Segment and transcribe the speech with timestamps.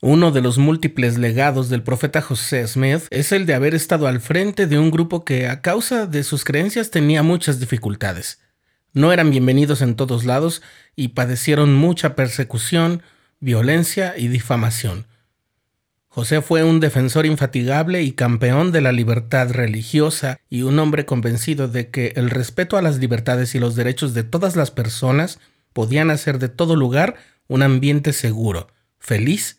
[0.00, 4.20] Uno de los múltiples legados del profeta José Smith es el de haber estado al
[4.20, 8.40] frente de un grupo que a causa de sus creencias tenía muchas dificultades.
[8.92, 10.62] No eran bienvenidos en todos lados
[10.94, 13.02] y padecieron mucha persecución,
[13.40, 15.08] violencia y difamación.
[16.06, 21.66] José fue un defensor infatigable y campeón de la libertad religiosa y un hombre convencido
[21.66, 25.40] de que el respeto a las libertades y los derechos de todas las personas
[25.72, 27.16] podían hacer de todo lugar
[27.48, 28.68] un ambiente seguro,
[29.00, 29.58] feliz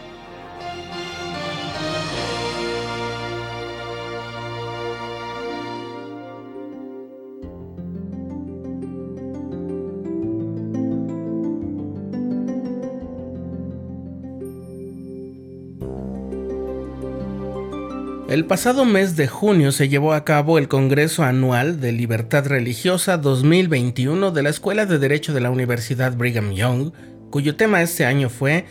[18.31, 23.17] El pasado mes de junio se llevó a cabo el Congreso Anual de Libertad Religiosa
[23.17, 26.93] 2021 de la Escuela de Derecho de la Universidad Brigham Young,
[27.29, 28.63] cuyo tema este año fue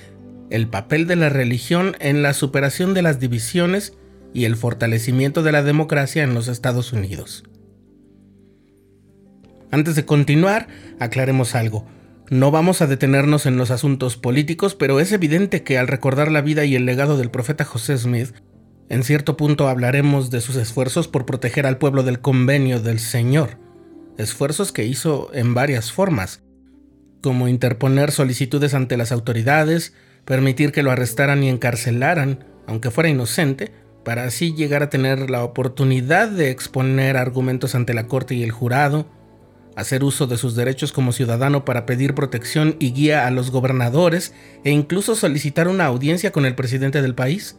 [0.48, 3.92] el papel de la religión en la superación de las divisiones
[4.33, 7.45] y el fortalecimiento de la democracia en los Estados Unidos.
[9.70, 10.69] Antes de continuar,
[11.00, 11.86] aclaremos algo.
[12.30, 16.41] No vamos a detenernos en los asuntos políticos, pero es evidente que al recordar la
[16.41, 18.33] vida y el legado del profeta José Smith,
[18.91, 23.56] en cierto punto hablaremos de sus esfuerzos por proteger al pueblo del convenio del Señor,
[24.19, 26.42] esfuerzos que hizo en varias formas,
[27.22, 33.72] como interponer solicitudes ante las autoridades, permitir que lo arrestaran y encarcelaran, aunque fuera inocente,
[34.05, 38.50] para así llegar a tener la oportunidad de exponer argumentos ante la corte y el
[38.50, 39.06] jurado,
[39.77, 44.34] hacer uso de sus derechos como ciudadano para pedir protección y guía a los gobernadores
[44.64, 47.56] e incluso solicitar una audiencia con el presidente del país,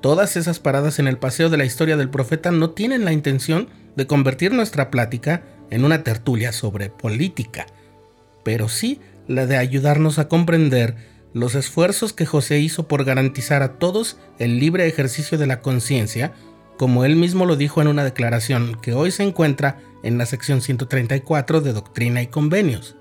[0.00, 3.68] Todas esas paradas en el paseo de la historia del profeta no tienen la intención
[3.96, 7.66] de convertir nuestra plática en una tertulia sobre política,
[8.44, 10.96] pero sí la de ayudarnos a comprender
[11.34, 16.32] los esfuerzos que José hizo por garantizar a todos el libre ejercicio de la conciencia,
[16.78, 20.62] como él mismo lo dijo en una declaración que hoy se encuentra en la sección
[20.62, 22.96] 134 de Doctrina y Convenios.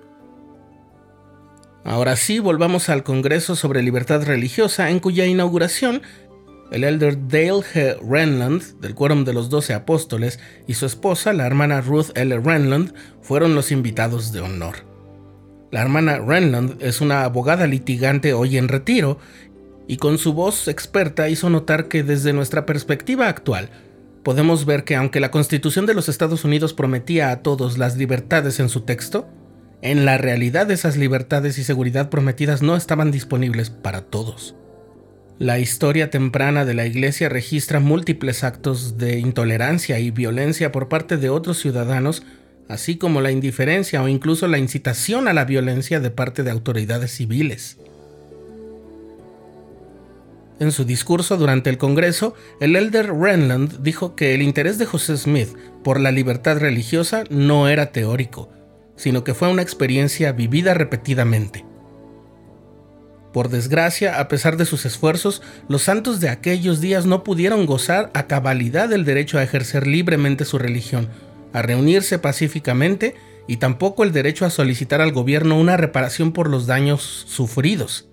[1.86, 6.02] Ahora sí, volvamos al Congreso sobre Libertad Religiosa, en cuya inauguración
[6.72, 7.98] el elder Dale G.
[8.02, 12.38] Renland, del Quórum de los Doce Apóstoles, y su esposa, la hermana Ruth L.
[12.40, 14.86] Renland, fueron los invitados de honor.
[15.72, 19.20] La hermana Renland es una abogada litigante hoy en retiro,
[19.88, 23.70] y con su voz experta hizo notar que desde nuestra perspectiva actual,
[24.24, 28.60] podemos ver que aunque la Constitución de los Estados Unidos prometía a todos las libertades
[28.60, 29.28] en su texto,
[29.82, 34.56] en la realidad esas libertades y seguridad prometidas no estaban disponibles para todos.
[35.40, 41.18] La historia temprana de la Iglesia registra múltiples actos de intolerancia y violencia por parte
[41.18, 42.24] de otros ciudadanos,
[42.68, 47.12] así como la indiferencia o incluso la incitación a la violencia de parte de autoridades
[47.12, 47.78] civiles.
[50.60, 55.18] En su discurso durante el Congreso, el elder Renland dijo que el interés de José
[55.18, 55.50] Smith
[55.84, 58.50] por la libertad religiosa no era teórico,
[58.96, 61.67] sino que fue una experiencia vivida repetidamente.
[63.38, 68.10] Por desgracia, a pesar de sus esfuerzos, los santos de aquellos días no pudieron gozar
[68.16, 71.08] a cabalidad del derecho a ejercer libremente su religión,
[71.54, 73.14] a reunirse pacíficamente
[73.48, 78.10] y tampoco el derecho a solicitar al gobierno una reparación por los daños sufridos.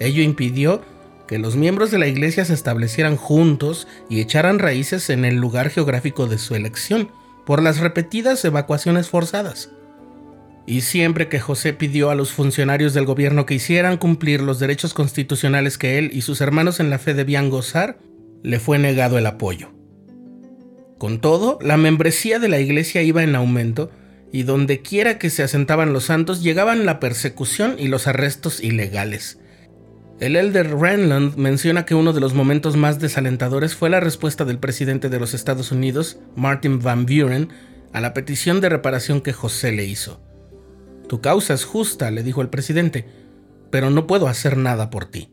[0.00, 0.82] Ello impidió
[1.26, 5.70] que los miembros de la iglesia se establecieran juntos y echaran raíces en el lugar
[5.70, 7.10] geográfico de su elección,
[7.46, 9.70] por las repetidas evacuaciones forzadas.
[10.66, 14.94] Y siempre que José pidió a los funcionarios del gobierno que hicieran cumplir los derechos
[14.94, 17.98] constitucionales que él y sus hermanos en la fe debían gozar,
[18.42, 19.70] le fue negado el apoyo.
[20.98, 23.90] Con todo, la membresía de la iglesia iba en aumento
[24.32, 29.38] y donde quiera que se asentaban los santos llegaban la persecución y los arrestos ilegales.
[30.18, 34.58] El elder Renland menciona que uno de los momentos más desalentadores fue la respuesta del
[34.58, 37.50] presidente de los Estados Unidos, Martin Van Buren,
[37.92, 40.25] a la petición de reparación que José le hizo.
[41.08, 43.06] Tu causa es justa, le dijo el presidente,
[43.70, 45.30] pero no puedo hacer nada por ti.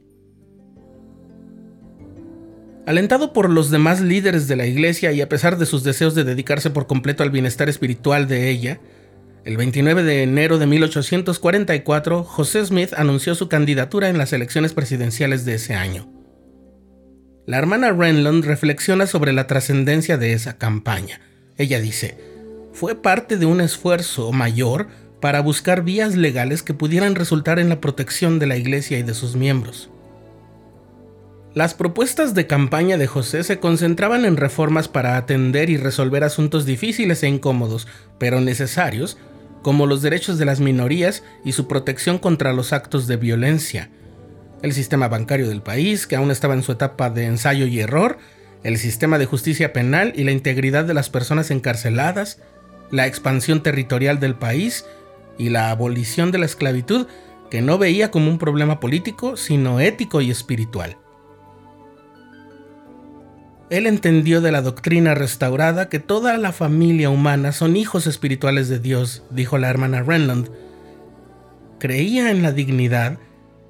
[2.85, 6.25] Alentado por los demás líderes de la iglesia y a pesar de sus deseos de
[6.25, 8.81] dedicarse por completo al bienestar espiritual de ella,
[9.45, 15.45] el 29 de enero de 1844, José Smith anunció su candidatura en las elecciones presidenciales
[15.45, 16.09] de ese año.
[17.45, 21.19] La hermana Renlund reflexiona sobre la trascendencia de esa campaña.
[21.57, 22.17] Ella dice,
[22.71, 24.87] fue parte de un esfuerzo mayor
[25.23, 29.13] para buscar vías legales que pudieran resultar en la protección de la Iglesia y de
[29.13, 29.89] sus miembros.
[31.53, 36.65] Las propuestas de campaña de José se concentraban en reformas para atender y resolver asuntos
[36.65, 37.87] difíciles e incómodos,
[38.17, 39.17] pero necesarios,
[39.61, 43.91] como los derechos de las minorías y su protección contra los actos de violencia,
[44.61, 48.17] el sistema bancario del país, que aún estaba en su etapa de ensayo y error,
[48.63, 52.39] el sistema de justicia penal y la integridad de las personas encarceladas,
[52.91, 54.83] la expansión territorial del país
[55.37, 57.07] y la abolición de la esclavitud,
[57.49, 60.97] que no veía como un problema político, sino ético y espiritual.
[63.69, 68.79] Él entendió de la doctrina restaurada que toda la familia humana son hijos espirituales de
[68.79, 70.49] Dios, dijo la hermana Renland.
[71.79, 73.17] Creía en la dignidad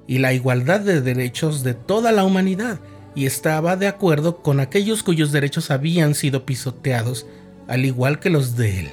[0.06, 2.80] y la igualdad de derechos de toda la humanidad
[3.14, 7.26] y estaba de acuerdo con aquellos cuyos derechos habían sido pisoteados,
[7.68, 8.92] al igual que los de él.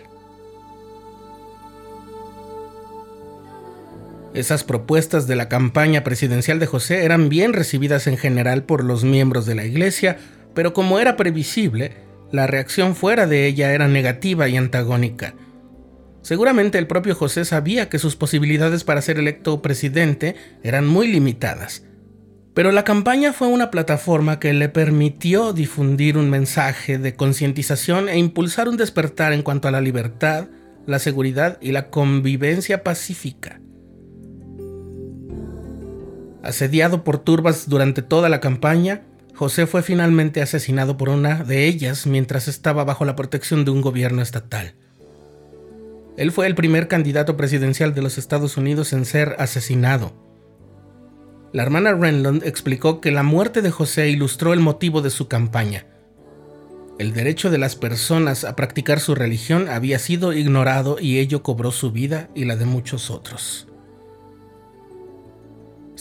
[4.33, 9.03] Esas propuestas de la campaña presidencial de José eran bien recibidas en general por los
[9.03, 10.17] miembros de la Iglesia,
[10.53, 11.97] pero como era previsible,
[12.31, 15.33] la reacción fuera de ella era negativa y antagónica.
[16.21, 21.83] Seguramente el propio José sabía que sus posibilidades para ser electo presidente eran muy limitadas,
[22.53, 28.17] pero la campaña fue una plataforma que le permitió difundir un mensaje de concientización e
[28.17, 30.47] impulsar un despertar en cuanto a la libertad,
[30.85, 33.60] la seguridad y la convivencia pacífica.
[36.43, 39.03] Asediado por turbas durante toda la campaña,
[39.35, 43.81] José fue finalmente asesinado por una de ellas mientras estaba bajo la protección de un
[43.81, 44.73] gobierno estatal.
[46.17, 50.13] Él fue el primer candidato presidencial de los Estados Unidos en ser asesinado.
[51.53, 55.85] La hermana Renland explicó que la muerte de José ilustró el motivo de su campaña.
[56.99, 61.71] El derecho de las personas a practicar su religión había sido ignorado y ello cobró
[61.71, 63.70] su vida y la de muchos otros.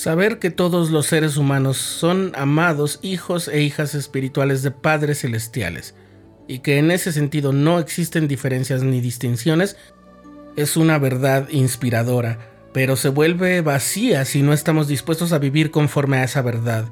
[0.00, 5.94] Saber que todos los seres humanos son amados hijos e hijas espirituales de padres celestiales
[6.48, 9.76] y que en ese sentido no existen diferencias ni distinciones
[10.56, 12.38] es una verdad inspiradora,
[12.72, 16.86] pero se vuelve vacía si no estamos dispuestos a vivir conforme a esa verdad,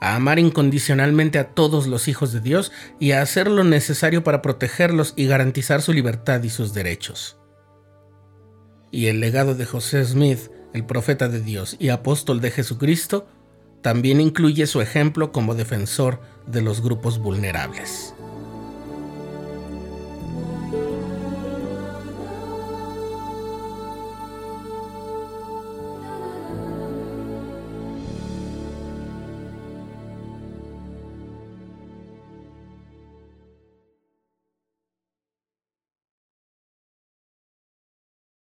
[0.00, 2.70] a amar incondicionalmente a todos los hijos de Dios
[3.00, 7.38] y a hacer lo necesario para protegerlos y garantizar su libertad y sus derechos.
[8.92, 13.26] Y el legado de José Smith el profeta de Dios y apóstol de Jesucristo,
[13.80, 18.14] también incluye su ejemplo como defensor de los grupos vulnerables.